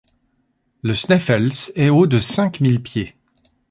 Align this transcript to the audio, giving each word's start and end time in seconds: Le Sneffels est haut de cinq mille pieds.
Le 0.81 0.95
Sneffels 0.95 1.51
est 1.75 1.89
haut 1.89 2.07
de 2.07 2.17
cinq 2.17 2.59
mille 2.59 2.81
pieds. 2.81 3.13